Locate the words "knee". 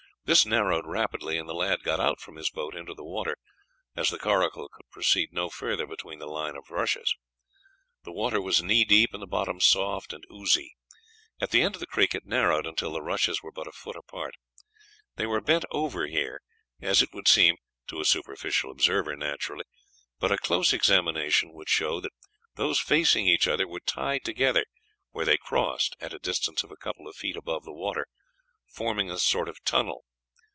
8.61-8.85